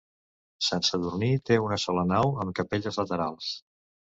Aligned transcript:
Sant 0.67 0.81
Sadurní 0.87 1.29
té 1.49 1.59
una 1.65 1.79
sola 1.85 2.07
nau 2.15 2.35
amb 2.45 2.59
capelles 2.61 2.99
laterals. 3.03 3.53